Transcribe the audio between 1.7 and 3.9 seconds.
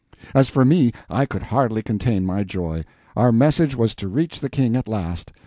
contain my joy—our message